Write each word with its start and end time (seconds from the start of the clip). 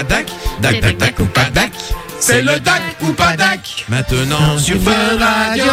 pas 0.00 0.04
dac, 0.04 0.26
dac, 0.62 0.80
dac, 0.80 0.96
dac 0.96 1.20
ou 1.20 1.26
pas 1.26 1.50
dac. 1.50 1.72
C'est 2.20 2.42
le 2.42 2.58
dac 2.60 2.82
ou 3.02 3.12
pas 3.12 3.36
dac. 3.36 3.84
Maintenant 3.88 4.58
sur 4.58 4.80
Fun 4.80 5.18
Radio. 5.18 5.64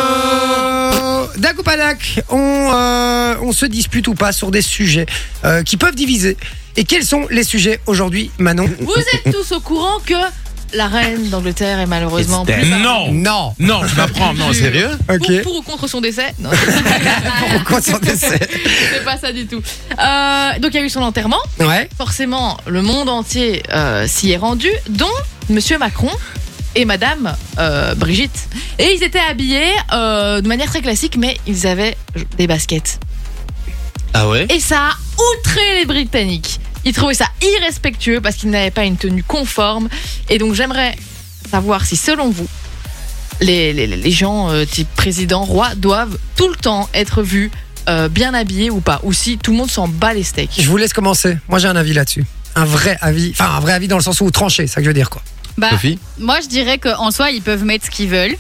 Dac 1.37 1.57
ou 1.59 1.63
pas 1.63 1.77
dac, 1.77 2.21
on, 2.29 2.71
euh, 2.73 3.35
on 3.41 3.51
se 3.53 3.65
dispute 3.65 4.07
ou 4.07 4.15
pas 4.15 4.31
sur 4.31 4.51
des 4.51 4.61
sujets 4.61 5.05
euh, 5.45 5.63
qui 5.63 5.77
peuvent 5.77 5.95
diviser. 5.95 6.35
Et 6.75 6.83
quels 6.83 7.05
sont 7.05 7.27
les 7.29 7.43
sujets 7.43 7.79
aujourd'hui, 7.85 8.31
Manon 8.37 8.69
Vous 8.81 8.93
êtes 9.13 9.33
tous 9.33 9.53
au 9.53 9.59
courant 9.61 9.99
que 10.05 10.13
la 10.73 10.87
reine 10.87 11.29
d'Angleterre 11.29 11.79
est 11.79 11.85
malheureusement 11.85 12.45
plus 12.45 12.69
Non. 12.69 13.11
Non. 13.11 13.53
Non, 13.59 13.81
je 13.85 13.95
m'apprends. 13.95 14.33
Non, 14.33 14.53
sérieux 14.53 14.89
Ok. 15.09 15.41
Pour, 15.43 15.43
pour 15.43 15.57
ou 15.57 15.61
contre 15.61 15.87
son 15.87 16.01
décès 16.01 16.33
Non, 16.39 16.49
Pourquoi 17.53 17.81
son 17.81 17.97
décès 17.99 18.39
c'est 18.93 19.03
pas 19.03 19.17
ça 19.17 19.31
du 19.31 19.47
tout. 19.47 19.61
Euh, 19.91 20.59
donc 20.59 20.73
il 20.73 20.75
y 20.75 20.79
a 20.79 20.83
eu 20.83 20.89
son 20.89 21.01
enterrement. 21.01 21.39
Ouais. 21.59 21.89
Forcément, 21.97 22.57
le 22.67 22.81
monde 22.81 23.09
entier 23.09 23.63
euh, 23.73 24.07
s'y 24.07 24.31
est 24.31 24.37
rendu, 24.37 24.69
dont 24.89 25.05
Monsieur 25.49 25.77
Macron 25.77 26.11
et 26.75 26.85
Madame 26.85 27.35
euh, 27.59 27.95
Brigitte. 27.95 28.47
Et 28.79 28.93
ils 28.93 29.03
étaient 29.03 29.19
habillés 29.19 29.71
euh, 29.93 30.41
de 30.41 30.47
manière 30.47 30.67
très 30.67 30.81
classique, 30.81 31.17
mais 31.17 31.37
ils 31.47 31.65
avaient 31.67 31.97
des 32.37 32.47
baskets. 32.47 32.99
Ah 34.13 34.27
ouais? 34.27 34.47
Et 34.49 34.59
ça 34.59 34.89
a 34.89 34.93
outré 35.39 35.79
les 35.79 35.85
Britanniques. 35.85 36.59
Ils 36.87 36.93
trouvaient 36.93 37.13
ça 37.13 37.27
irrespectueux 37.41 38.21
parce 38.21 38.37
qu'ils 38.37 38.49
n'avaient 38.49 38.71
pas 38.71 38.85
une 38.85 38.95
tenue 38.95 39.21
conforme. 39.21 39.89
Et 40.29 40.37
donc 40.37 40.53
j'aimerais 40.53 40.95
savoir 41.51 41.85
si 41.85 41.97
selon 41.97 42.29
vous, 42.29 42.47
les, 43.41 43.73
les, 43.73 43.87
les 43.87 44.11
gens 44.11 44.49
euh, 44.49 44.63
type 44.63 44.87
président, 44.95 45.43
roi, 45.43 45.75
doivent 45.75 46.17
tout 46.37 46.47
le 46.47 46.55
temps 46.55 46.89
être 46.93 47.23
vus 47.23 47.51
euh, 47.89 48.07
bien 48.07 48.33
habillés 48.33 48.69
ou 48.69 48.79
pas. 48.79 49.01
Ou 49.03 49.11
si 49.11 49.37
tout 49.37 49.51
le 49.51 49.57
monde 49.57 49.69
s'en 49.69 49.89
bat 49.89 50.13
les 50.13 50.23
steaks. 50.23 50.59
Je 50.59 50.69
vous 50.69 50.77
laisse 50.77 50.93
commencer. 50.93 51.37
Moi, 51.49 51.59
j'ai 51.59 51.67
un 51.67 51.75
avis 51.75 51.91
là-dessus. 51.91 52.23
Un 52.55 52.63
vrai 52.63 52.97
avis. 53.01 53.31
Enfin, 53.31 53.51
un 53.53 53.59
vrai 53.59 53.73
avis 53.73 53.89
dans 53.89 53.97
le 53.97 54.03
sens 54.03 54.21
où 54.21 54.31
tranché, 54.31 54.65
c'est 54.65 54.75
ça 54.75 54.79
que 54.79 54.85
je 54.85 54.89
veux 54.89 54.93
dire, 54.93 55.09
quoi. 55.09 55.21
Bah, 55.57 55.71
Sophie 55.71 55.99
moi, 56.19 56.39
je 56.41 56.47
dirais 56.47 56.77
qu'en 56.77 57.11
soi, 57.11 57.31
ils 57.31 57.41
peuvent 57.41 57.65
mettre 57.65 57.85
ce 57.85 57.91
qu'ils 57.91 58.09
veulent. 58.09 58.37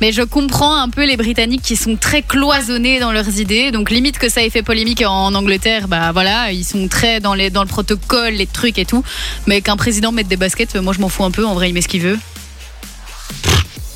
Mais 0.00 0.12
je 0.12 0.22
comprends 0.22 0.76
un 0.80 0.88
peu 0.88 1.04
les 1.06 1.16
Britanniques 1.16 1.62
qui 1.62 1.76
sont 1.76 1.96
très 1.96 2.22
cloisonnés 2.22 3.00
dans 3.00 3.12
leurs 3.12 3.38
idées. 3.38 3.70
Donc, 3.70 3.90
limite 3.90 4.18
que 4.18 4.28
ça 4.28 4.42
ait 4.42 4.50
fait 4.50 4.62
polémique 4.62 5.02
en 5.06 5.34
Angleterre, 5.34 5.88
bah 5.88 6.10
voilà, 6.12 6.52
ils 6.52 6.64
sont 6.64 6.88
très 6.88 7.20
dans, 7.20 7.34
les, 7.34 7.50
dans 7.50 7.62
le 7.62 7.68
protocole, 7.68 8.32
les 8.34 8.46
trucs 8.46 8.78
et 8.78 8.84
tout. 8.86 9.04
Mais 9.46 9.60
qu'un 9.60 9.76
président 9.76 10.10
mette 10.12 10.28
des 10.28 10.36
baskets, 10.36 10.76
moi, 10.76 10.92
je 10.94 11.00
m'en 11.00 11.08
fous 11.08 11.24
un 11.24 11.30
peu. 11.30 11.44
En 11.44 11.54
vrai, 11.54 11.68
il 11.68 11.74
met 11.74 11.82
ce 11.82 11.88
qu'il 11.88 12.00
veut. 12.02 12.18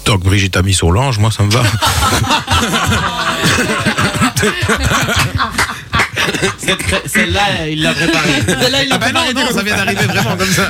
Tant 0.04 0.18
que 0.18 0.24
Brigitte 0.24 0.56
a 0.58 0.62
mis 0.62 0.74
sur 0.74 0.92
l'ange, 0.92 1.18
moi 1.18 1.30
ça 1.30 1.42
me 1.44 1.50
va. 1.50 1.62
Celle-là, 7.06 7.68
il 7.70 7.82
l'a 7.82 7.92
préparée. 7.92 8.42
Celle-là, 8.46 8.82
il 8.82 8.88
l'a 8.88 8.94
Ah 8.96 8.98
bah 8.98 9.06
non, 9.12 9.20
préparée. 9.24 9.34
non, 9.34 9.52
ça 9.56 9.62
vient 9.62 9.76
d'arriver 9.76 10.04
vraiment 10.06 10.36
comme 10.36 10.50
ça. 10.50 10.68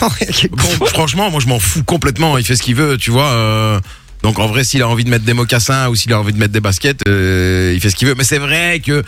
Con. 0.80 0.86
Franchement, 0.86 1.30
moi 1.30 1.40
je 1.40 1.46
m'en 1.48 1.58
fous 1.60 1.84
complètement. 1.84 2.38
Il 2.38 2.44
fait 2.44 2.56
ce 2.56 2.62
qu'il 2.62 2.74
veut, 2.74 2.96
tu 2.96 3.10
vois. 3.10 3.26
euh, 3.30 3.80
donc 4.22 4.38
en 4.38 4.46
vrai, 4.46 4.64
s'il 4.64 4.82
a 4.82 4.88
envie 4.88 5.04
de 5.04 5.10
mettre 5.10 5.24
des 5.24 5.34
mocassins 5.34 5.88
ou 5.88 5.94
s'il 5.94 6.12
a 6.12 6.18
envie 6.20 6.32
de 6.32 6.38
mettre 6.38 6.52
des 6.52 6.60
baskets, 6.60 7.00
euh, 7.08 7.72
il 7.74 7.80
fait 7.80 7.90
ce 7.90 7.96
qu'il 7.96 8.06
veut. 8.08 8.14
Mais 8.16 8.24
c'est 8.24 8.38
vrai 8.38 8.80
que 8.80 9.02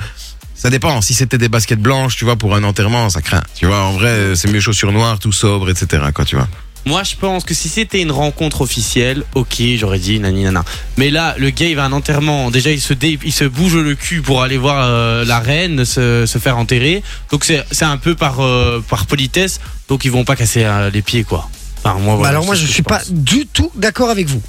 ça 0.55 0.70
dépend. 0.70 1.01
Si 1.03 1.15
c'était 1.15 1.39
des 1.39 1.48
baskets 1.48 1.81
blanches, 1.81 2.17
tu 2.17 2.25
vois, 2.25 2.37
pour 2.37 2.55
un 2.55 2.65
enterrement, 2.65 3.09
ça 3.11 3.23
craint. 3.23 3.42
Tu 3.55 3.67
vois, 3.67 3.81
en 3.83 3.92
vrai, 3.92 4.35
c'est 4.35 4.51
mieux 4.51 4.61
chaussures 4.61 4.92
noires, 4.92 5.19
tout 5.19 5.33
sobre, 5.33 5.70
etc. 5.70 6.03
Quoi, 6.15 6.25
tu 6.25 6.37
vois. 6.37 6.48
Moi, 6.87 7.03
je 7.03 7.17
pense 7.17 7.45
que 7.45 7.55
si 7.55 7.70
c'était 7.70 8.03
une 8.03 8.11
rencontre 8.11 8.61
officielle, 8.61 9.23
ok, 9.35 9.55
j'aurais 9.79 9.98
dit 9.98 10.20
nani 10.20 10.42
nana. 10.45 10.65
Mais 10.98 11.09
là, 11.11 11.35
le 11.39 11.48
gars, 11.48 11.67
il 11.67 11.77
va 11.77 11.85
à 11.85 11.87
un 11.87 11.92
enterrement. 11.92 12.51
Déjà, 12.51 12.70
il 12.73 12.81
se, 12.81 12.92
dé- 12.92 13.19
il 13.25 13.33
se 13.33 13.45
bouge 13.45 13.75
le 13.77 13.95
cul 13.95 14.20
pour 14.20 14.42
aller 14.42 14.59
voir 14.59 14.85
euh, 14.87 15.25
la 15.25 15.41
reine 15.41 15.87
se, 15.87 16.27
se 16.27 16.39
faire 16.39 16.59
enterrer. 16.59 17.03
Donc, 17.31 17.45
c'est 17.45 17.65
c'est 17.70 17.87
un 17.87 17.97
peu 17.97 18.15
par, 18.15 18.41
euh, 18.41 18.85
par 18.87 19.07
politesse. 19.07 19.61
Donc, 19.89 20.05
ils 20.05 20.11
vont 20.11 20.25
pas 20.25 20.37
casser 20.37 20.65
euh, 20.65 20.91
les 20.91 21.01
pieds, 21.01 21.25
quoi. 21.25 21.48
Enfin, 21.83 21.98
moi, 22.01 22.19
Bah 22.23 22.29
alors 22.29 22.45
moi 22.45 22.55
je 22.55 22.67
que 22.67 22.70
suis 22.73 22.83
pas 22.83 23.01
du 23.11 23.47
tout 23.47 23.70
d'accord 23.77 24.11
avec 24.11 24.27
vous. 24.27 24.42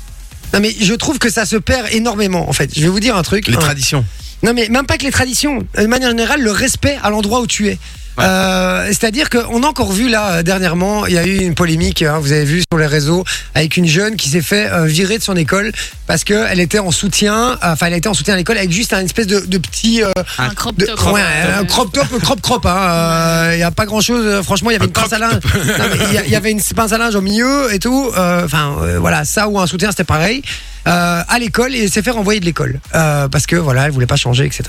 Non 0.53 0.59
mais 0.59 0.73
je 0.79 0.93
trouve 0.93 1.19
que 1.19 1.29
ça 1.29 1.45
se 1.45 1.55
perd 1.57 1.87
énormément 1.91 2.49
en 2.49 2.53
fait. 2.53 2.71
Je 2.75 2.81
vais 2.81 2.87
vous 2.87 2.99
dire 2.99 3.15
un 3.17 3.23
truc. 3.23 3.47
Les 3.47 3.55
Un- 3.55 3.59
traditions. 3.59 4.05
Non 4.43 4.53
mais 4.53 4.69
même 4.69 4.85
pas 4.85 4.97
que 4.97 5.03
les 5.03 5.11
traditions. 5.11 5.65
De 5.77 5.87
manière 5.87 6.09
générale, 6.09 6.41
le 6.41 6.51
respect 6.51 6.97
à 7.03 7.09
l'endroit 7.09 7.41
où 7.41 7.47
tu 7.47 7.67
es. 7.67 7.77
Ouais. 8.17 8.23
Euh, 8.25 8.87
C'est-à-dire 8.87 9.29
qu'on 9.29 9.63
a 9.63 9.67
encore 9.67 9.91
vu 9.91 10.07
là 10.09 10.31
euh, 10.35 10.43
dernièrement, 10.43 11.05
il 11.05 11.13
y 11.13 11.17
a 11.17 11.25
eu 11.25 11.37
une 11.37 11.53
polémique, 11.55 12.01
hein, 12.01 12.17
vous 12.19 12.31
avez 12.31 12.45
vu 12.45 12.61
sur 12.71 12.79
les 12.79 12.85
réseaux, 12.87 13.23
avec 13.55 13.75
une 13.77 13.87
jeune 13.87 14.15
qui 14.15 14.29
s'est 14.29 14.41
fait 14.41 14.69
euh, 14.71 14.85
virer 14.85 15.17
de 15.17 15.23
son 15.23 15.35
école 15.35 15.71
parce 16.07 16.23
que 16.23 16.45
elle 16.49 16.59
était 16.59 16.79
en 16.79 16.91
soutien, 16.91 17.51
euh, 17.63 17.73
enfin 17.73 17.87
elle 17.87 17.93
était 17.93 18.07
en 18.07 18.13
soutien 18.13 18.35
à 18.35 18.37
l'école 18.37 18.57
avec 18.57 18.71
juste 18.71 18.93
un 18.93 19.01
espèce 19.03 19.27
de, 19.27 19.41
de 19.41 19.57
petit, 19.57 20.01
euh, 20.03 20.11
Un 20.37 20.49
crop 20.49 20.77
de- 20.77 20.85
top. 20.85 21.11
ouais, 21.11 21.21
un 21.59 21.65
crop 21.65 21.91
top, 21.91 22.07
crop 22.21 22.41
crop. 22.41 22.65
hein, 22.65 22.77
euh, 22.77 23.51
Il 23.55 23.59
y 23.59 23.63
a 23.63 23.71
pas 23.71 23.85
grand 23.85 24.01
chose. 24.01 24.43
Franchement, 24.43 24.69
il 24.69 24.73
y 24.73 24.75
avait 24.77 24.85
Un 24.85 24.87
une 24.87 24.93
pince 24.93 25.11
à 25.13 25.17
crop 25.19 25.43
linge. 25.43 26.21
Il 26.25 26.31
y 26.31 26.35
avait 26.35 26.51
une 26.51 26.61
pince 26.61 26.91
à 26.93 26.97
linge 26.97 27.15
au 27.15 27.21
milieu 27.21 27.73
et 27.73 27.79
tout. 27.79 28.09
Enfin 28.15 28.75
euh, 28.81 28.97
voilà, 28.99 29.25
ça 29.25 29.47
ou 29.49 29.59
un 29.59 29.67
soutien, 29.67 29.89
c'était 29.91 30.03
pareil. 30.05 30.41
Euh, 30.87 31.21
à 31.27 31.39
l'école 31.39 31.73
et 31.75 31.83
elle 31.85 31.89
s'est 31.91 32.03
fait 32.03 32.11
renvoyer 32.11 32.39
de 32.39 32.45
l'école 32.45 32.79
euh, 32.93 33.27
parce 33.27 33.47
que 33.47 33.55
voilà, 33.55 33.85
elle 33.85 33.91
voulait 33.91 34.05
pas 34.05 34.15
changer, 34.17 34.45
etc. 34.45 34.63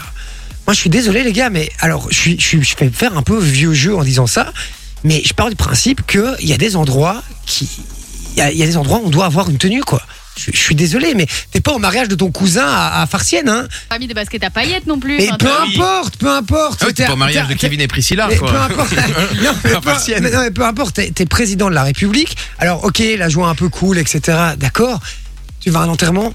Moi, 0.67 0.75
je 0.75 0.81
suis 0.81 0.91
désolé, 0.91 1.23
les 1.23 1.33
gars, 1.33 1.51
mais 1.51 1.71
alors, 1.81 2.09
je, 2.11 2.17
suis, 2.19 2.41
je, 2.41 2.45
suis- 2.47 2.63
je 2.65 2.77
fais 2.77 2.91
faire 2.91 3.17
un 3.17 3.23
peu 3.23 3.39
vieux 3.39 3.73
jeu 3.73 3.95
en 3.97 4.03
disant 4.03 4.27
ça, 4.27 4.53
mais 5.05 5.23
je 5.25 5.33
pars 5.33 5.49
du 5.51 5.57
principe 5.57 6.05
qu'il 6.07 6.35
y 6.49 6.53
a 6.53 6.57
des 6.59 6.77
endroits 6.77 7.23
qui. 7.47 7.69
Il 8.33 8.39
y 8.39 8.43
a, 8.43 8.51
il 8.53 8.59
y 8.59 8.63
a 8.63 8.67
des 8.67 8.77
endroits 8.77 8.99
où 8.99 9.07
on 9.07 9.11
doit 9.11 9.25
avoir 9.27 9.49
une 9.49 9.57
tenue, 9.59 9.83
quoi. 9.83 10.03
Je, 10.39 10.51
je 10.53 10.59
suis 10.59 10.75
désolé, 10.75 11.15
mais 11.15 11.27
t'es 11.51 11.63
pas 11.63 11.73
au 11.73 11.79
mariage 11.79 12.09
de 12.09 12.15
ton 12.15 12.31
cousin 12.31 12.67
à, 12.67 13.01
à 13.01 13.07
Farcienne, 13.07 13.49
hein. 13.49 13.67
Pas 13.89 13.99
mis 13.99 14.07
des 14.07 14.13
baskets 14.13 14.45
à 14.45 14.51
paillettes 14.51 14.87
non 14.87 14.99
plus. 15.01 15.17
Mais 15.17 15.31
peu 15.39 15.47
importe, 15.51 16.17
peu 16.19 16.29
importe. 16.29 16.81
Ah 16.83 16.87
oui, 16.89 16.93
t'es 16.95 17.07
pas 17.07 17.15
au 17.15 17.17
mariage 17.17 17.49
de 17.49 17.55
Kevin 17.55 17.81
et 17.81 17.89
Priscilla, 17.89 18.27
mais 18.29 18.37
quoi. 18.37 18.51
peu 18.51 18.59
importe. 18.59 18.93
non, 19.43 19.53
mais 19.65 19.71
peu, 19.71 19.81
Farcienne. 19.81 20.23
mais 20.23 20.31
non, 20.31 20.41
mais 20.41 20.51
peu 20.51 20.67
importe. 20.67 20.97
T'es, 20.97 21.11
t'es 21.13 21.25
président 21.25 21.71
de 21.71 21.75
la 21.75 21.85
République. 21.85 22.37
Alors, 22.59 22.85
ok, 22.85 23.01
la 23.17 23.31
joie 23.31 23.49
un 23.49 23.55
peu 23.55 23.71
cool, 23.71 23.97
etc. 23.97 24.21
D'accord. 24.59 25.01
Tu 25.61 25.71
vas 25.71 25.81
à 25.81 25.83
un 25.85 25.89
enterrement 25.89 26.35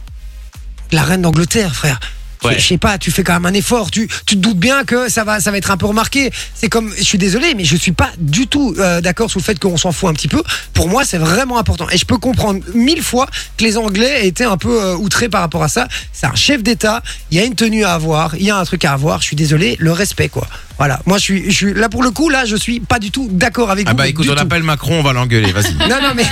de 0.89 0.95
la 0.95 1.03
reine 1.03 1.21
d'Angleterre, 1.21 1.75
frère. 1.75 1.99
Je- 2.43 2.47
Ouais. 2.47 2.59
Je 2.59 2.67
sais 2.67 2.77
pas, 2.79 2.97
tu 2.97 3.11
fais 3.11 3.23
quand 3.23 3.33
même 3.33 3.45
un 3.45 3.53
effort. 3.53 3.91
Tu, 3.91 4.07
tu 4.25 4.35
te 4.35 4.39
doutes 4.41 4.57
bien 4.57 4.83
que 4.83 5.09
ça 5.11 5.23
va, 5.23 5.39
ça 5.39 5.51
va 5.51 5.57
être 5.57 5.69
un 5.69 5.77
peu 5.77 5.85
remarqué. 5.85 6.31
C'est 6.55 6.69
comme, 6.69 6.91
je 6.97 7.03
suis 7.03 7.19
désolé, 7.19 7.53
mais 7.55 7.63
je 7.65 7.75
suis 7.75 7.91
pas 7.91 8.09
du 8.17 8.47
tout 8.47 8.73
euh, 8.79 8.99
d'accord 8.99 9.29
sur 9.29 9.39
le 9.39 9.43
fait 9.43 9.59
qu'on 9.59 9.77
s'en 9.77 9.91
fout 9.91 10.09
un 10.09 10.13
petit 10.13 10.27
peu. 10.27 10.41
Pour 10.73 10.87
moi, 10.89 11.05
c'est 11.05 11.19
vraiment 11.19 11.59
important. 11.59 11.87
Et 11.91 11.97
je 11.97 12.05
peux 12.05 12.17
comprendre 12.17 12.61
mille 12.73 13.03
fois 13.03 13.27
que 13.57 13.63
les 13.63 13.77
Anglais 13.77 14.25
étaient 14.27 14.43
un 14.45 14.57
peu 14.57 14.81
euh, 14.81 14.95
outrés 14.95 15.29
par 15.29 15.41
rapport 15.41 15.61
à 15.61 15.67
ça. 15.67 15.87
C'est 16.13 16.25
un 16.25 16.33
chef 16.35 16.63
d'État. 16.63 17.03
Il 17.29 17.37
y 17.37 17.41
a 17.41 17.43
une 17.43 17.53
tenue 17.53 17.83
à 17.85 17.93
avoir. 17.93 18.35
Il 18.35 18.43
y 18.43 18.49
a 18.49 18.57
un 18.57 18.65
truc 18.65 18.85
à 18.85 18.93
avoir. 18.93 19.19
Je 19.21 19.25
suis 19.27 19.35
désolé, 19.35 19.75
le 19.79 19.91
respect, 19.91 20.29
quoi. 20.29 20.47
Voilà. 20.79 20.99
Moi, 21.05 21.19
je 21.19 21.23
suis, 21.23 21.51
je 21.51 21.55
suis 21.55 21.73
là 21.75 21.89
pour 21.89 22.01
le 22.01 22.09
coup. 22.09 22.29
Là, 22.29 22.45
je 22.45 22.55
suis 22.55 22.79
pas 22.79 22.97
du 22.97 23.11
tout 23.11 23.27
d'accord 23.31 23.69
avec 23.69 23.85
Ah 23.87 23.91
vous. 23.91 23.97
bah 23.97 24.07
écoute, 24.07 24.25
on 24.27 24.33
tout. 24.33 24.39
appelle 24.41 24.63
Macron, 24.63 24.99
on 24.99 25.03
va 25.03 25.13
l'engueuler, 25.13 25.51
vas-y. 25.51 25.73
Non, 25.87 25.97
non, 26.01 26.13
mais, 26.15 26.23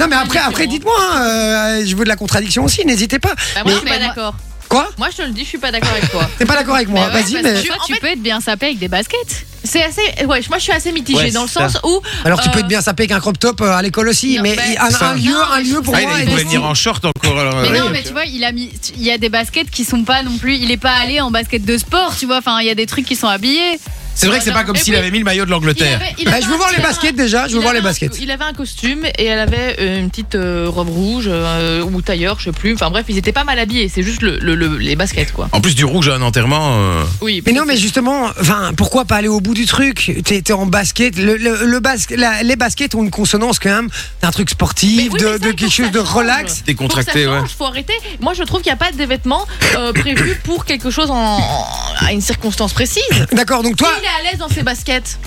non, 0.00 0.06
mais 0.10 0.16
après, 0.16 0.40
après, 0.40 0.66
dites-moi. 0.66 0.96
hein, 1.12 1.22
euh, 1.22 1.84
je 1.86 1.94
veux 1.94 2.02
de 2.02 2.08
la 2.08 2.16
contradiction 2.16 2.64
aussi. 2.64 2.84
N'hésitez 2.84 3.20
pas. 3.20 3.34
Bah, 3.54 3.60
moi, 3.62 3.62
Mais- 3.66 3.72
je 3.74 3.76
suis 3.78 3.88
pas 3.88 3.98
d'accord. 3.98 4.34
Quoi 4.74 4.88
Moi, 4.98 5.08
je 5.12 5.16
te 5.18 5.22
le 5.22 5.30
dis, 5.30 5.42
je 5.44 5.48
suis 5.48 5.58
pas 5.58 5.70
d'accord 5.70 5.92
avec 5.92 6.10
toi. 6.10 6.28
T'es 6.38 6.44
pas 6.46 6.54
d'accord 6.56 6.74
avec 6.74 6.88
moi 6.88 7.06
ouais, 7.06 7.12
Vas-y, 7.22 7.40
mais. 7.42 7.62
Tu, 7.62 7.70
En 7.70 7.76
tu 7.86 7.94
fait- 7.94 8.00
peux 8.00 8.06
être 8.08 8.22
bien 8.22 8.40
sapé 8.40 8.66
avec 8.66 8.78
des 8.78 8.88
baskets. 8.88 9.46
C'est 9.62 9.82
assez. 9.82 10.02
Ouais, 10.26 10.40
moi, 10.48 10.58
je 10.58 10.62
suis 10.62 10.72
assez 10.72 10.92
mitigée 10.92 11.18
Ouais, 11.18 11.30
dans 11.30 11.42
le 11.42 11.48
ça. 11.48 11.68
sens 11.68 11.80
où. 11.84 12.00
Alors 12.24 12.40
tu 12.40 12.50
peux 12.50 12.56
euh, 12.56 12.60
être 12.60 12.68
bien 12.68 12.80
sapé 12.82 13.04
avec 13.04 13.12
un 13.12 13.20
crop 13.20 13.38
top 13.38 13.60
euh, 13.62 13.72
à 13.72 13.80
l'école 13.82 14.08
aussi, 14.08 14.36
Non, 14.36 14.42
mais 14.42 14.56
bah, 14.56 14.62
un, 14.80 15.04
un 15.06 15.14
lieu, 15.14 15.32
un 15.52 15.60
lieu 15.60 15.80
pour 15.80 15.94
Ah, 15.96 16.00
moi. 16.02 16.18
il, 16.20 16.26
pouvait 16.26 16.42
venir 16.42 16.64
en 16.64 16.74
short 16.74 17.02
encore. 17.04 17.38
alors, 17.38 17.56
Mais 17.62 17.68
euh, 17.78 17.84
non, 17.84 17.90
mais 17.90 18.02
tu 18.02 18.12
vois, 18.12 18.24
il 18.26 18.44
a 18.44 18.52
mis, 18.52 18.70
il 18.96 19.02
y 19.02 19.10
a 19.10 19.16
des 19.16 19.28
baskets 19.30 19.70
qui 19.70 19.84
sont 19.84 20.02
pas 20.04 20.22
non 20.22 20.36
plus. 20.36 20.56
Il 20.56 20.70
est 20.70 20.76
pas 20.76 20.92
allé 20.92 21.20
en 21.20 21.30
basket 21.30 21.64
de 21.64 21.78
sport, 21.78 22.14
tu 22.16 22.26
vois. 22.26 22.38
Enfin, 22.38 22.58
il 22.60 22.66
y 22.66 22.70
a 22.70 22.74
des 22.74 22.86
trucs 22.86 23.06
qui 23.06 23.16
sont 23.16 23.28
habillés. 23.28 23.78
C'est 24.14 24.26
vrai 24.26 24.38
que 24.38 24.44
c'est 24.44 24.52
pas 24.52 24.64
comme 24.64 24.76
Et 24.76 24.78
s'il 24.78 24.94
avait 24.94 25.10
mis 25.10 25.18
le 25.18 25.24
maillot 25.24 25.44
de 25.44 25.50
l'Angleterre. 25.50 26.00
Bah, 26.26 26.32
je 26.42 26.46
veux 26.48 26.56
voir 26.56 26.70
les 26.76 26.82
baskets 26.82 27.16
déjà, 27.16 27.46
je 27.48 27.52
veux 27.54 27.58
il 27.58 27.62
voir 27.62 27.72
les 27.72 27.78
avait 27.80 27.88
un- 27.88 27.90
baskets. 27.90 28.18
Il 28.20 28.30
avait 28.30 28.44
un 28.44 28.52
costume 28.52 29.04
et 29.18 29.24
elle 29.24 29.38
avait 29.38 29.76
euh, 29.80 30.00
une 30.00 30.10
petite 30.10 30.34
euh, 30.34 30.66
robe 30.68 30.88
rouge 30.88 31.24
euh, 31.28 31.82
ou 31.82 32.00
tailleur, 32.02 32.38
je 32.38 32.44
sais 32.46 32.52
plus. 32.52 32.74
Enfin 32.74 32.90
bref, 32.90 33.04
ils 33.08 33.18
étaient 33.18 33.32
pas 33.32 33.44
mal 33.44 33.58
habillés. 33.58 33.88
C'est 33.88 34.02
juste 34.02 34.22
le, 34.22 34.38
le- 34.38 34.54
le- 34.54 34.76
les 34.78 34.96
baskets 34.96 35.32
quoi. 35.32 35.48
En 35.52 35.60
plus 35.60 35.74
du 35.74 35.84
rouge 35.84 36.08
à 36.08 36.14
un 36.14 36.22
enterrement. 36.22 36.78
euh, 36.78 37.02
Oui. 37.20 37.42
Mais 37.46 37.52
non, 37.52 37.64
mais 37.66 37.76
justement, 37.76 38.30
enfin, 38.40 38.72
pourquoi 38.76 39.04
pas 39.04 39.16
aller 39.16 39.28
au 39.28 39.40
bout 39.40 39.54
du 39.54 39.66
truc? 39.66 40.20
T'es 40.24 40.52
en 40.52 40.66
basket, 40.66 41.16
le, 41.18 41.36
le, 41.36 41.64
le 41.66 41.80
bas- 41.80 41.94
la- 42.16 42.42
les 42.42 42.56
baskets 42.56 42.94
ont 42.94 43.02
une 43.02 43.10
consonance 43.10 43.58
quand 43.58 43.70
même 43.74 43.88
d'un 44.22 44.30
truc 44.30 44.50
sportif, 44.50 45.10
oui, 45.12 45.20
de, 45.20 45.26
ça, 45.32 45.38
quelque 45.38 45.64
que 45.64 45.70
chose 45.70 45.90
de 45.90 45.98
relax. 45.98 46.62
Décontracté, 46.64 47.26
ouais. 47.26 47.38
faut 47.58 47.64
arrêter. 47.64 47.94
Moi, 48.20 48.32
je 48.34 48.42
trouve 48.44 48.60
qu'il 48.62 48.70
n'y 48.70 48.74
a 48.74 48.84
pas 48.84 48.92
de 48.92 49.04
vêtements 49.04 49.46
euh, 49.76 49.92
prévus 49.92 50.36
pour 50.44 50.64
quelque 50.64 50.90
chose 50.90 51.10
en, 51.10 51.38
en- 51.38 51.66
à 52.00 52.12
une 52.12 52.20
circonstance 52.20 52.72
précise. 52.72 53.02
D'accord, 53.32 53.62
donc 53.62 53.76
toi, 53.76 53.90
il 54.04 54.06
est 54.06 54.28
à 54.28 54.30
l'aise 54.30 54.38
dans 54.38 54.48
ses 54.48 54.62
baskets. 54.62 55.18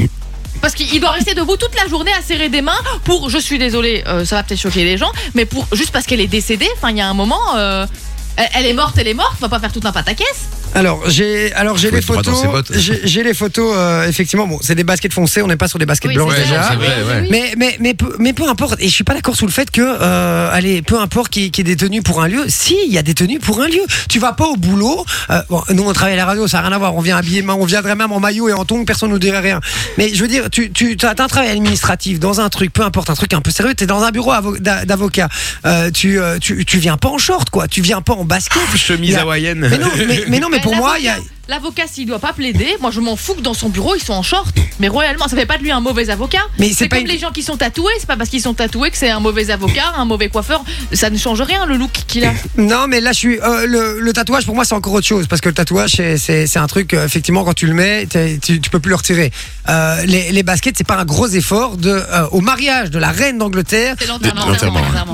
Parce 0.62 0.74
qu'il 0.74 1.00
doit 1.00 1.12
rester 1.12 1.34
debout 1.36 1.56
toute 1.56 1.76
la 1.76 1.88
journée 1.88 2.12
à 2.14 2.22
serrer 2.22 2.50
des 2.50 2.62
mains 2.62 2.78
pour, 3.04 3.30
je 3.30 3.38
suis 3.38 3.60
désolée, 3.60 4.04
euh, 4.08 4.26
ça 4.26 4.38
va 4.38 4.44
peut-être 4.44 4.60
choquer 4.60 4.84
les 4.84 4.98
gens, 4.98 5.12
mais 5.36 5.46
pour 5.46 5.68
juste 5.74 5.92
parce 5.92 6.06
qu'elle 6.06 6.20
est 6.20 6.28
décédée, 6.28 6.68
enfin 6.76 6.90
il 6.90 6.98
y 6.98 7.02
a 7.02 7.08
un 7.08 7.14
moment, 7.14 7.40
euh, 7.56 7.86
elle, 8.38 8.48
elle 8.56 8.66
est 8.66 8.74
morte, 8.74 8.96
elle 8.98 9.08
est 9.08 9.14
morte, 9.14 9.36
on 9.38 9.42
va 9.42 9.50
pas 9.50 9.60
faire 9.60 9.72
tout 9.72 9.82
un 9.84 9.92
pataquès. 9.92 10.48
Alors 10.78 11.02
j'ai 11.10 11.52
alors 11.54 11.78
j'ai 11.78 11.92
les 11.92 12.02
photos. 12.02 12.38
J'ai 13.04 13.24
les 13.24 13.34
photos. 13.34 13.74
euh, 13.76 14.08
effectivement, 14.08 14.48
bon, 14.48 14.60
c'est 14.62 14.76
des 14.76 14.84
baskets 14.84 15.14
foncées. 15.14 15.42
On 15.42 15.48
n'est 15.48 15.58
pas 15.58 15.68
sur 15.68 15.80
des 15.80 15.86
baskets 15.86 16.10
Oui, 16.10 16.16
blanches 16.16 16.36
déjà. 16.36 16.70
c'est 16.70 16.76
vrai, 16.76 16.88
ouais. 17.08 17.28
Mais, 17.30 17.54
mais, 17.58 17.78
mais, 17.80 17.94
peu, 17.94 18.16
mais 18.20 18.34
peu 18.34 18.48
importe, 18.48 18.76
et 18.80 18.88
je 18.88 18.94
suis 18.94 19.04
pas 19.04 19.14
d'accord 19.14 19.36
sous 19.36 19.46
le 19.46 19.52
fait 19.52 19.70
que, 19.72 19.82
euh, 19.82 20.50
allez, 20.52 20.82
peu 20.82 21.00
importe 21.00 21.30
qu'il 21.30 21.50
qui 21.52 21.62
y 21.62 21.64
ait 21.64 21.64
des 21.64 21.76
tenues 21.76 22.02
pour 22.02 22.22
un 22.22 22.28
lieu, 22.28 22.46
si, 22.48 22.78
il 22.86 22.94
y 22.94 22.98
a 22.98 23.02
des 23.02 23.14
tenues 23.14 23.40
pour 23.40 23.62
un 23.62 23.68
lieu. 23.68 23.82
Tu 24.10 24.20
vas 24.20 24.34
pas 24.34 24.46
au 24.46 24.56
boulot, 24.56 25.06
euh, 25.30 25.42
bon, 25.50 25.62
nous 25.74 25.84
on 25.84 25.94
travaille 25.94 26.14
à 26.14 26.18
la 26.18 26.26
radio, 26.26 26.48
ça 26.48 26.58
n'a 26.62 26.68
rien 26.68 26.76
à 26.76 26.80
voir, 26.80 26.96
on 26.96 27.02
vient 27.02 27.18
habillé, 27.18 27.44
on 27.48 27.66
viendrait 27.66 27.96
même 27.96 28.12
en 28.12 28.20
maillot 28.20 28.50
et 28.50 28.54
en 28.54 28.66
tongs, 28.66 28.86
personne 28.86 29.10
nous 29.10 29.20
dirait 29.20 29.40
rien. 29.40 29.60
Mais 29.98 30.14
je 30.14 30.22
veux 30.22 30.28
dire, 30.28 30.50
tu, 30.52 30.72
tu 30.72 30.98
as 31.04 31.10
un 31.10 31.28
travail 31.28 31.50
administratif 31.50 32.20
dans 32.20 32.40
un 32.42 32.50
truc, 32.50 32.72
peu 32.72 32.84
importe, 32.84 33.10
un 33.10 33.16
truc 33.16 33.34
un 33.34 33.42
peu 33.42 33.52
sérieux, 33.52 33.74
t'es 33.74 33.86
dans 33.88 34.04
un 34.04 34.12
bureau 34.12 34.32
avo- 34.34 34.60
d'a- 34.60 34.86
d'avocat, 34.86 35.30
euh, 35.66 35.90
tu, 35.92 36.20
tu, 36.42 36.66
tu 36.66 36.78
viens 36.78 36.98
pas 36.98 37.10
en 37.10 37.18
short, 37.18 37.50
quoi, 37.50 37.68
tu 37.68 37.82
viens 37.82 38.02
pas 38.02 38.14
en 38.14 38.26
basket. 38.26 38.62
Chemise 38.76 39.10
Il 39.10 39.14
y 39.14 39.16
a- 39.16 39.22
hawaïenne. 39.22 39.68
Mais 39.70 39.78
non, 39.78 39.88
mais, 39.98 40.24
mais 40.28 40.40
non, 40.40 40.48
Mais 40.52 40.60
pour 40.68 40.78
moi, 40.78 41.00
il 41.00 41.06
y 41.06 41.10
a. 41.10 41.18
l'avocat- 41.48 41.88
s'il 41.92 42.06
doit 42.08 42.20
pas 42.20 42.34
plaider, 42.34 42.68
moi 42.82 42.92
je 42.92 43.00
m'en 43.00 43.16
fous 43.16 43.36
que 43.36 43.42
dans 43.42 43.54
son 43.54 43.70
bureau 43.70 43.96
ils 43.96 44.02
sont 44.04 44.14
en 44.14 44.24
short. 44.24 44.56
Mais 44.80 44.88
royalement, 44.90 45.28
ça 45.28 45.36
fait 45.36 45.46
pas 45.46 45.58
de 45.58 45.64
lui 45.64 45.72
un 45.72 45.80
mauvais 45.80 46.10
avocat. 46.10 46.42
Mais 46.60 46.72
c'est 46.72 46.88
comme 46.88 47.00
une- 47.00 47.08
les 47.08 47.18
gens 47.18 47.32
qui 47.32 47.42
sont 47.44 47.58
tatoués, 47.58 47.94
c'est 48.00 48.06
pas 48.08 48.16
parce 48.18 48.30
qu'ils 48.30 48.42
sont 48.42 48.54
tatoués 48.54 48.92
que 48.92 48.98
c'est 48.98 49.10
un 49.10 49.20
mauvais 49.20 49.50
avocat, 49.50 49.94
un 49.98 50.06
mauvais 50.06 50.30
coiffeur. 50.30 50.64
Ça 50.94 51.10
ne 51.10 51.18
change 51.18 51.42
rien 51.42 51.66
le 51.66 51.78
look 51.78 51.92
qu'il 52.08 52.26
a. 52.26 52.34
Non, 52.58 52.88
mais 52.88 53.02
là, 53.02 53.12
je 53.12 53.18
suis. 53.18 53.40
euh, 53.42 53.66
le, 53.66 54.00
le 54.00 54.14
tatouage, 54.14 54.46
pour 54.46 54.56
moi, 54.56 54.66
c'est 54.66 54.76
encore 54.76 54.94
autre 54.94 55.08
chose. 55.08 55.28
Parce 55.28 55.42
que 55.42 55.50
le 55.50 55.56
tatouage, 55.56 55.92
c'est- 56.18 56.58
un 56.58 56.68
truc, 56.68 56.94
euh, 56.94 57.06
effectivement, 57.06 57.44
quand 57.44 57.54
tu 57.54 57.68
le 57.68 57.74
mets, 57.74 58.08
tu, 58.42 58.60
tu 58.60 58.70
peux 58.70 58.80
plus 58.80 58.90
le 58.90 58.96
retirer. 58.96 59.32
Euh, 59.70 60.04
les, 60.06 60.32
les 60.32 60.44
baskets, 60.44 60.76
c'est 60.78 60.88
pas 60.88 60.96
un 60.98 61.06
gros 61.06 61.28
effort. 61.28 61.78
De, 61.78 61.90
euh, 61.92 62.28
au 62.32 62.42
mariage 62.42 62.90
de 62.92 63.00
la 63.00 63.10
reine 63.12 63.38
d'Angleterre. 63.38 63.96
C'est 64.00 64.08
l'enterrement. 64.08 64.46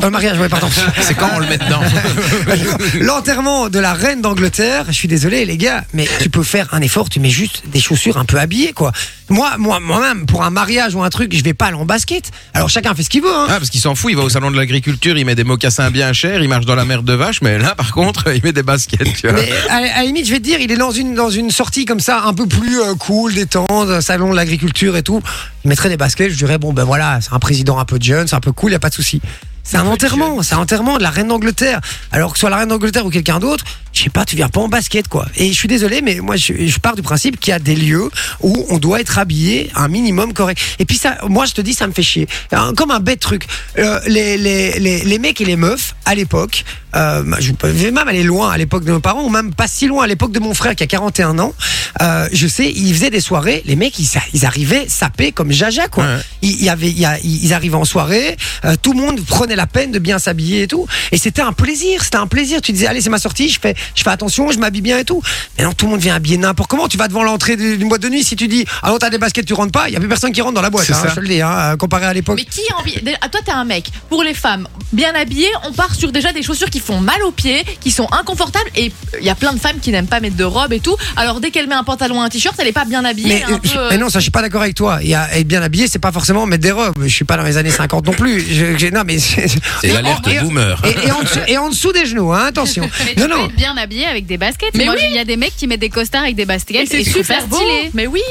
le 0.01 0.09
mariage, 0.09 0.37
ouais, 0.39 0.49
pardon. 0.49 0.67
C'est 1.01 1.13
quand 1.15 1.29
on 1.35 1.39
le 1.39 1.47
met 1.47 1.57
dedans 1.57 1.81
L'enterrement 2.99 3.69
de 3.69 3.79
la 3.79 3.93
reine 3.93 4.21
d'Angleterre. 4.21 4.85
Je 4.87 4.93
suis 4.93 5.07
désolé, 5.07 5.45
les 5.45 5.57
gars, 5.57 5.83
mais 5.93 6.07
tu 6.23 6.29
peux 6.29 6.43
faire 6.43 6.69
un 6.71 6.79
effort. 6.79 7.09
Tu 7.09 7.19
mets 7.19 7.29
juste 7.29 7.63
des 7.67 7.81
chaussures 7.81 8.17
un 8.17 8.23
peu 8.23 8.39
habillées, 8.39 8.71
quoi. 8.71 8.93
Moi, 9.27 9.57
moi, 9.57 9.81
moi-même, 9.81 10.25
pour 10.25 10.45
un 10.45 10.51
mariage 10.51 10.95
ou 10.95 11.03
un 11.03 11.09
truc, 11.09 11.35
je 11.35 11.43
vais 11.43 11.53
pas 11.53 11.65
aller 11.65 11.75
en 11.75 11.83
basket. 11.83 12.31
Alors 12.53 12.69
chacun 12.69 12.95
fait 12.95 13.03
ce 13.03 13.09
qu'il 13.09 13.21
veut. 13.21 13.35
Hein. 13.35 13.47
Ah, 13.49 13.57
parce 13.57 13.69
qu'il 13.69 13.81
s'en 13.81 13.93
fout, 13.93 14.11
il 14.11 14.15
va 14.15 14.23
au 14.23 14.29
salon 14.29 14.49
de 14.49 14.55
l'agriculture, 14.55 15.17
il 15.17 15.25
met 15.25 15.35
des 15.35 15.43
mocassins 15.43 15.91
bien 15.91 16.13
chers, 16.13 16.41
il 16.41 16.47
marche 16.47 16.65
dans 16.65 16.75
la 16.75 16.85
merde 16.85 17.03
de 17.03 17.11
vache, 17.11 17.41
mais 17.41 17.57
là, 17.57 17.75
par 17.75 17.91
contre, 17.91 18.33
il 18.35 18.41
met 18.41 18.53
des 18.53 18.63
baskets, 18.63 19.13
tu 19.15 19.27
vois. 19.27 19.33
Mais 19.33 19.51
à, 19.69 19.75
à 19.75 19.81
la 19.81 20.03
limite, 20.03 20.25
je 20.25 20.31
vais 20.31 20.39
te 20.39 20.45
dire, 20.45 20.61
il 20.61 20.71
est 20.71 20.77
dans 20.77 20.91
une, 20.91 21.13
dans 21.13 21.29
une 21.29 21.51
sortie 21.51 21.83
comme 21.83 21.99
ça, 21.99 22.23
un 22.23 22.33
peu 22.33 22.47
plus 22.47 22.79
euh, 22.79 22.95
cool, 22.95 23.33
détente, 23.33 23.99
salon 23.99 24.31
de 24.31 24.37
l'agriculture 24.37 24.95
et 24.95 25.03
tout. 25.03 25.21
Il 25.65 25.67
mettrait 25.67 25.89
des 25.89 25.97
baskets, 25.97 26.31
je 26.31 26.37
dirais, 26.37 26.57
bon 26.57 26.71
ben 26.71 26.85
voilà, 26.85 27.19
c'est 27.19 27.33
un 27.33 27.39
président 27.39 27.79
un 27.79 27.85
peu 27.85 27.97
jeune, 28.01 28.29
c'est 28.29 28.35
un 28.37 28.39
peu 28.39 28.53
cool, 28.53 28.71
il 28.71 28.75
a 28.75 28.79
pas 28.79 28.89
de 28.89 28.95
souci. 28.95 29.19
C'est 29.63 29.77
un 29.77 29.87
enterrement, 29.87 30.41
c'est 30.41 30.55
un 30.55 30.59
enterrement 30.59 30.97
de 30.97 31.03
la 31.03 31.09
reine 31.09 31.29
d'Angleterre. 31.29 31.79
Alors 32.11 32.31
que 32.31 32.37
ce 32.37 32.41
soit 32.41 32.49
la 32.49 32.57
reine 32.57 32.69
d'Angleterre 32.69 33.05
ou 33.05 33.09
quelqu'un 33.09 33.39
d'autre, 33.39 33.63
je 33.93 34.03
sais 34.03 34.09
pas, 34.09 34.25
tu 34.25 34.35
viens 34.35 34.49
pas 34.49 34.59
en 34.61 34.67
basket 34.67 35.07
quoi. 35.07 35.27
Et 35.37 35.49
je 35.49 35.53
suis 35.57 35.67
désolé, 35.67 36.01
mais 36.01 36.15
moi 36.19 36.35
je, 36.35 36.53
je 36.65 36.79
pars 36.79 36.95
du 36.95 37.01
principe 37.01 37.39
qu'il 37.39 37.51
y 37.51 37.53
a 37.53 37.59
des 37.59 37.75
lieux 37.75 38.09
où 38.41 38.65
on 38.69 38.77
doit 38.77 38.99
être 38.99 39.17
habillé 39.19 39.69
un 39.75 39.87
minimum 39.87 40.33
correct. 40.33 40.59
Et 40.79 40.85
puis 40.85 40.97
ça, 40.97 41.17
moi 41.29 41.45
je 41.45 41.53
te 41.53 41.61
dis, 41.61 41.73
ça 41.73 41.87
me 41.87 41.93
fait 41.93 42.03
chier. 42.03 42.27
Un- 42.51 42.73
Comme 42.73 42.91
un 42.91 42.99
bête 42.99 43.19
truc. 43.19 43.45
Euh, 43.77 43.99
les, 44.07 44.37
les, 44.37 44.79
les, 44.79 45.03
les 45.03 45.19
mecs 45.19 45.39
et 45.41 45.45
les 45.45 45.55
meufs 45.55 45.95
à 46.05 46.15
l'époque, 46.15 46.65
euh, 46.95 47.23
je 47.39 47.51
vais 47.61 47.91
même 47.91 48.07
aller 48.07 48.23
loin 48.23 48.51
à 48.51 48.57
l'époque 48.57 48.83
de 48.83 48.91
nos 48.91 48.99
parents, 48.99 49.23
ou 49.23 49.29
même 49.29 49.53
pas 49.53 49.67
si 49.67 49.87
loin 49.87 50.03
à 50.03 50.07
l'époque 50.07 50.31
de 50.31 50.39
mon 50.39 50.53
frère 50.53 50.75
qui 50.75 50.83
a 50.83 50.87
41 50.87 51.39
ans. 51.39 51.53
Euh, 52.01 52.27
je 52.33 52.47
sais, 52.47 52.71
ils 52.71 52.93
faisaient 52.93 53.09
des 53.09 53.19
soirées, 53.21 53.61
les 53.65 53.75
mecs 53.75 53.97
ils, 53.99 54.07
ils 54.33 54.45
arrivaient 54.45 54.85
sapés 54.87 55.31
comme 55.31 55.51
Jaja 55.51 55.87
quoi. 55.87 56.03
Ouais. 56.05 56.19
Y 56.41 56.69
avait, 56.69 56.89
il 56.89 56.99
y 56.99 57.05
a- 57.05 57.19
ils 57.23 57.53
arrivaient 57.53 57.75
en 57.75 57.85
soirée, 57.85 58.37
euh, 58.65 58.75
tout 58.81 58.93
le 58.93 58.99
monde 58.99 59.21
prenait 59.25 59.55
la 59.55 59.67
peine 59.67 59.91
de 59.91 59.99
bien 59.99 60.19
s'habiller 60.19 60.63
et 60.63 60.67
tout, 60.67 60.87
et 61.11 61.17
c'était 61.17 61.41
un 61.41 61.53
plaisir, 61.53 62.03
c'était 62.03 62.17
un 62.17 62.27
plaisir. 62.27 62.61
Tu 62.61 62.71
disais 62.73 62.87
allez 62.87 63.01
c'est 63.01 63.09
ma 63.09 63.17
sortie, 63.19 63.49
je 63.49 63.59
fais, 63.59 63.75
je 63.95 64.03
fais 64.03 64.09
attention, 64.09 64.51
je 64.51 64.59
m'habille 64.59 64.81
bien 64.81 64.97
et 64.99 65.05
tout. 65.05 65.21
Mais 65.57 65.63
non, 65.63 65.73
tout 65.73 65.85
le 65.85 65.91
monde 65.91 66.01
vient 66.01 66.15
habiller 66.15 66.37
n'importe 66.37 66.69
comment. 66.69 66.87
Tu 66.87 66.97
vas 66.97 67.07
devant 67.07 67.23
l'entrée 67.23 67.55
d'une 67.55 67.87
boîte 67.89 68.01
de 68.01 68.09
nuit, 68.09 68.23
si 68.23 68.35
tu 68.35 68.47
dis 68.47 68.65
ah 68.81 68.89
non 68.89 68.97
t'as 68.97 69.09
des 69.09 69.17
baskets, 69.17 69.45
tu 69.45 69.53
rentres 69.53 69.71
pas, 69.71 69.87
il 69.89 69.93
y 69.93 69.95
a 69.95 69.99
plus 69.99 70.09
personne 70.09 70.31
qui 70.31 70.41
rentre 70.41 70.53
dans 70.55 70.61
la 70.61 70.69
boîte. 70.69 70.85
C'est 70.85 70.93
hein, 70.93 70.99
ça. 71.03 71.09
je 71.09 71.15
te 71.15 71.19
le 71.19 71.27
dis, 71.27 71.41
hein, 71.41 71.51
euh, 71.73 71.77
comparé 71.77 72.05
à 72.05 72.13
l'époque. 72.13 72.35
Mais 72.37 72.45
qui 72.45 72.61
a 72.71 72.77
envie 72.79 72.95
Ah, 73.21 73.29
Toi, 73.29 73.41
t'es 73.45 73.51
un 73.51 73.65
mec. 73.65 73.89
Pour 74.09 74.23
les 74.23 74.33
femmes, 74.33 74.67
bien 74.91 75.13
habillées, 75.15 75.51
on 75.67 75.71
part 75.73 75.93
sur 75.95 76.11
déjà 76.11 76.31
des 76.33 76.43
chaussures 76.43 76.69
qui 76.69 76.79
font 76.79 76.99
mal 76.99 77.21
aux 77.23 77.31
pieds, 77.31 77.63
qui 77.81 77.91
sont 77.91 78.07
inconfortables. 78.11 78.69
Et 78.75 78.91
il 79.19 79.25
y 79.25 79.29
a 79.29 79.35
plein 79.35 79.53
de 79.53 79.59
femmes 79.59 79.79
qui 79.81 79.91
n'aiment 79.91 80.07
pas 80.07 80.19
mettre 80.19 80.35
de 80.35 80.43
robe 80.43 80.73
et 80.73 80.79
tout. 80.79 80.95
Alors 81.15 81.39
dès 81.39 81.51
qu'elle 81.51 81.67
met 81.67 81.75
un 81.75 81.83
pantalon, 81.83 82.21
un 82.21 82.29
t-shirt, 82.29 82.55
elle 82.59 82.67
est 82.67 82.71
pas 82.73 82.85
bien 82.85 83.03
habillée. 83.05 83.43
Mais, 83.47 83.53
un 83.53 83.57
peu, 83.59 83.69
euh, 83.77 83.87
mais 83.91 83.97
non, 83.97 84.09
ça, 84.09 84.19
je 84.19 84.23
suis 84.23 84.31
pas 84.31 84.41
d'accord 84.41 84.61
avec 84.61 84.75
toi. 84.75 84.95
A, 84.95 85.37
être 85.37 85.47
bien 85.47 85.61
habillé, 85.61 85.87
c'est 85.87 85.99
pas 85.99 86.11
forcément 86.11 86.45
mettre 86.45 86.63
des 86.63 86.71
robes. 86.71 86.93
Je 87.01 87.07
suis 87.07 87.25
pas 87.25 87.37
dans 87.37 87.43
les 87.43 87.57
années 87.57 87.71
50 87.71 88.05
non 88.05 88.13
plus. 88.13 88.39
Je- 88.41 88.77
je- 88.77 88.87
non, 88.93 89.03
mais 89.05 89.19
c'est 89.19 89.45
l'alerte 89.83 90.27
et- 90.27 90.39
boomer. 90.39 90.81
Et, 90.85 91.07
et 91.07 91.11
en 91.11 91.21
dessous, 91.21 91.39
et 91.47 91.57
en 91.57 91.69
dessous 91.69 91.91
des 91.91 92.05
genoux, 92.05 92.31
hein, 92.33 92.45
attention. 92.47 92.89
Mais 93.05 93.13
tu 93.15 93.19
Non, 93.21 93.27
peux 93.27 93.33
non. 93.35 93.45
être 93.47 93.55
bien 93.73 93.83
habillé 93.83 94.05
avec 94.05 94.25
des 94.25 94.37
baskets. 94.37 94.73
Mais 94.75 94.85
Moi, 94.85 94.95
oui. 94.97 95.05
il 95.09 95.15
y 95.15 95.19
a 95.19 95.25
des 95.25 95.37
mecs 95.37 95.55
qui 95.55 95.67
mettent 95.67 95.79
des 95.81 95.89
costards 95.89 96.23
avec 96.23 96.35
des 96.35 96.43
Et 96.43 96.45
baskets 96.45 96.87
c'est 96.89 97.03
super 97.03 97.45
beau. 97.47 97.57
stylé. 97.57 97.91
Mais 97.93 98.07
oui. 98.07 98.21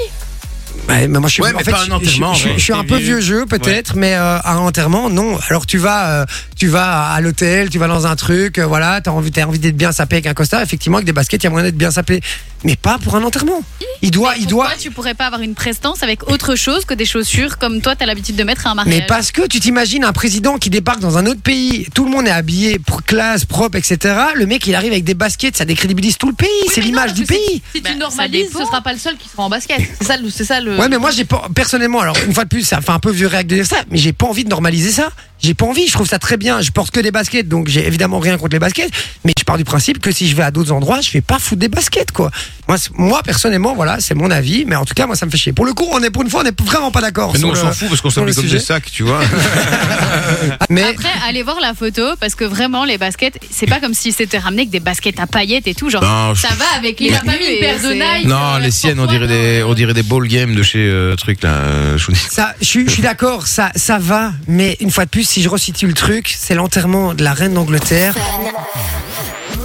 Ouais, 0.88 1.06
mais 1.06 1.18
moi, 1.18 1.28
je 1.28 1.34
suis, 1.34 1.42
Ouais, 1.42 1.50
en 1.52 1.58
mais 1.58 1.64
fait, 1.64 1.70
pas 1.70 1.80
un 1.80 1.82
je- 1.82 1.86
je- 1.88 1.92
enterrement, 1.92 2.34
Je, 2.34 2.42
je 2.44 2.48
ouais. 2.54 2.58
suis 2.58 2.72
un 2.72 2.80
C'est 2.80 2.86
peu 2.86 2.96
vieux. 2.96 3.20
jeu, 3.20 3.44
peut-être, 3.46 3.94
mais 3.94 4.14
euh, 4.14 4.38
à 4.38 4.54
un 4.54 4.58
enterrement, 4.58 5.10
non. 5.10 5.38
Alors, 5.48 5.66
tu 5.66 5.76
vas, 5.78 6.22
euh, 6.22 6.26
tu 6.56 6.66
vas 6.68 7.10
à 7.12 7.20
l'hôtel, 7.20 7.68
tu 7.68 7.78
vas 7.78 7.88
dans 7.88 8.06
un 8.06 8.16
truc, 8.16 8.58
euh, 8.58 8.66
voilà, 8.66 9.00
t'as 9.02 9.10
envie, 9.10 9.30
t'as 9.30 9.44
envie 9.44 9.58
d'être 9.58 9.76
bien 9.76 9.92
sapé 9.92 10.16
avec 10.16 10.26
un 10.26 10.34
costard. 10.34 10.62
Effectivement, 10.62 10.96
avec 10.96 11.06
des 11.06 11.12
baskets, 11.12 11.42
il 11.42 11.44
y 11.44 11.46
a 11.48 11.50
moyen 11.50 11.66
d'être 11.66 11.76
bien 11.76 11.90
sapé. 11.90 12.20
Mais 12.64 12.76
pas 12.76 12.99
pour 12.99 13.17
un 13.17 13.23
enterrement. 13.25 13.62
Il 14.03 14.11
doit, 14.11 14.35
il 14.37 14.47
doit. 14.47 14.64
Pourquoi 14.67 14.81
tu 14.81 14.91
pourrais 14.91 15.14
pas 15.14 15.26
avoir 15.26 15.43
une 15.43 15.55
prestance 15.55 16.03
avec 16.03 16.29
autre 16.31 16.55
chose 16.56 16.85
que 16.85 16.94
des 16.94 17.05
chaussures 17.05 17.59
comme 17.59 17.81
toi 17.81 17.94
t'as 17.97 18.06
l'habitude 18.06 18.37
de 18.37 18.44
mettre 18.44 18.67
à 18.67 18.70
un 18.70 18.75
mariage? 18.75 19.00
Mais 19.00 19.06
parce 19.06 19.31
que 19.32 19.47
tu 19.47 19.61
t'imagines 19.61 20.05
un 20.05 20.12
président 20.12 20.59
qui 20.59 20.70
débarque 20.70 21.00
dans 21.00 21.19
un 21.19 21.26
autre 21.26 21.41
pays, 21.41 21.87
tout 21.94 22.05
le 22.05 22.11
monde 22.11 22.26
est 22.26 22.31
habillé, 22.32 22.79
pro- 22.79 23.00
classe, 23.05 23.44
propre, 23.44 23.79
etc. 23.79 24.14
Le 24.35 24.47
mec, 24.47 24.67
il 24.67 24.75
arrive 24.75 24.93
avec 24.93 25.05
des 25.05 25.14
baskets, 25.14 25.56
ça 25.56 25.64
décrédibilise 25.64 26.19
tout 26.19 26.29
le 26.29 26.35
pays. 26.35 26.49
Oui, 26.62 26.69
c'est 26.73 26.81
l'image 26.81 27.14
du 27.14 27.25
que 27.26 27.35
si- 27.35 27.41
pays. 27.41 27.62
Si 27.75 27.81
Bah, 27.81 27.91
tu 27.91 27.94
ça 27.94 28.00
normalises, 28.00 28.47
ce 28.53 28.64
sera 28.64 28.81
pas 28.81 28.93
le 28.93 28.99
seul 28.99 29.17
qui 29.17 29.29
sera 29.29 29.43
en 29.44 29.49
basket. 29.50 29.81
C'est 30.00 30.06
ça, 30.06 30.17
ça 30.44 30.61
le. 30.61 30.76
Ouais, 30.79 30.88
mais 30.88 30.99
moi, 30.99 31.11
j'ai 31.11 31.25
pas, 31.25 31.49
personnellement, 31.55 32.00
alors, 32.00 32.17
une 32.26 32.35
fois 32.35 32.44
de 32.44 32.49
plus, 32.49 32.62
ça 32.62 32.81
fait 32.81 32.91
un 32.93 32.99
peu 32.99 33.11
vieux 33.11 33.26
réac 33.29 33.47
de 33.47 33.55
dire 33.56 33.67
ça, 33.67 33.76
mais 33.91 33.99
j'ai 33.99 34.12
pas 34.12 34.26
envie 34.26 34.44
de 34.44 34.49
normaliser 34.49 34.91
ça. 34.91 35.11
J'ai 35.42 35.54
pas 35.54 35.66
envie, 35.66 35.86
je 35.86 35.92
trouve 35.92 36.06
ça 36.08 36.18
très 36.18 36.36
bien. 36.36 36.60
Je 36.60 36.70
porte 36.70 36.92
que 36.92 37.00
des 37.00 37.10
baskets, 37.10 37.48
donc 37.48 37.68
j'ai 37.68 37.86
évidemment 37.86 38.18
rien 38.20 38.36
contre 38.38 38.52
les 38.52 38.58
baskets, 38.60 38.90
mais 39.24 39.32
je 39.38 39.44
pars 39.44 39.56
du 39.56 39.64
principe 39.64 39.98
que 40.00 40.12
si 40.12 40.28
je 40.28 40.36
vais 40.36 40.42
à 40.44 40.50
d'autres 40.50 40.72
endroits, 40.72 41.00
je 41.00 41.10
vais 41.10 41.20
pas 41.20 41.38
foutre 41.38 41.60
des 41.60 41.68
baskets, 41.68 42.12
quoi. 42.12 42.30
Moi, 42.68 42.76
moi 42.94 43.22
personnellement, 43.24 43.74
voilà, 43.74 43.98
c'est 44.00 44.14
mon 44.14 44.30
avis, 44.30 44.64
mais 44.66 44.76
en 44.76 44.84
tout 44.84 44.94
cas, 44.94 45.06
moi, 45.06 45.16
ça 45.16 45.26
me 45.26 45.30
fait 45.30 45.36
chier. 45.38 45.52
Pour 45.52 45.64
le 45.66 45.72
coup, 45.74 45.86
on 45.90 46.00
est, 46.02 46.10
pour 46.10 46.22
une 46.22 46.30
fois, 46.30 46.42
on 46.44 46.46
est 46.46 46.60
vraiment 46.62 46.90
pas 46.92 47.00
d'accord. 47.00 47.32
Mais 47.34 47.40
nous, 47.40 47.48
on 47.48 47.54
s'en 47.56 47.72
fout 47.72 47.88
parce 47.88 48.00
qu'on 48.00 48.10
s'habille 48.10 48.30
le 48.30 48.34
comme 48.40 48.46
des 48.50 48.58
sacs, 48.60 48.90
tu 48.90 49.02
vois. 49.02 49.20
Mais, 50.70 50.82
Après, 50.82 51.08
allez 51.28 51.42
voir 51.42 51.58
la 51.60 51.74
photo 51.74 52.02
parce 52.20 52.34
que 52.34 52.44
vraiment 52.44 52.84
les 52.84 52.98
baskets, 52.98 53.38
c'est 53.50 53.66
pas 53.66 53.80
comme 53.80 53.94
si 53.94 54.12
c'était 54.12 54.38
ramené 54.38 54.62
avec 54.62 54.70
des 54.70 54.80
baskets 54.80 55.18
à 55.20 55.26
paillettes 55.26 55.66
et 55.66 55.74
tout. 55.74 55.90
Genre, 55.90 56.02
Non, 56.02 56.34
je- 56.34 56.40
ça 56.40 56.54
va 56.54 56.64
avec 56.76 57.00
les 57.00 57.06
Il 57.08 57.14
a 57.14 57.20
pas 57.20 57.32
tenues 57.32 57.38
mis 57.38 57.44
une 57.46 57.56
et 57.56 57.60
paire 57.60 57.80
de 57.82 57.92
Nike. 57.94 58.26
Non, 58.28 58.58
les 58.58 58.70
siennes, 58.70 59.00
on 59.00 59.06
dirait 59.06 59.26
des, 59.26 59.62
on 59.66 59.74
dirait 59.74 59.94
des 59.94 60.02
ball 60.02 60.26
games 60.28 60.54
de 60.54 60.62
chez 60.62 60.78
euh, 60.78 61.14
truc 61.16 61.42
là. 61.42 61.50
euh, 61.50 61.98
je. 61.98 62.12
Ça, 62.14 62.54
je 62.60 62.80
je 62.86 62.90
suis 62.90 63.02
d'accord, 63.02 63.46
ça, 63.46 63.70
ça 63.76 63.98
va, 63.98 64.32
mais 64.48 64.76
une 64.80 64.90
fois 64.90 65.04
de 65.04 65.10
plus, 65.10 65.24
si 65.32 65.40
je 65.40 65.49
resitue 65.49 65.87
le 65.87 65.94
truc, 65.94 66.29
c'est 66.29 66.55
l'enterrement 66.55 67.14
de 67.14 67.25
la 67.25 67.32
reine 67.32 67.55
d'Angleterre. 67.55 68.14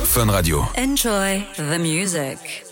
Fun 0.06 0.31
Radio. 0.31 0.64
Enjoy 0.78 1.44
the 1.58 1.78
music. 1.78 2.67